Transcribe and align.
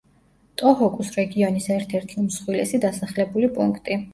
ტოჰოკუს 0.61 1.11
რეგიონის 1.17 1.67
ერთ-ერთი 1.75 2.19
უმსხვილესი 2.25 2.83
დასახლებული 2.89 3.53
პუნქტი. 3.61 4.05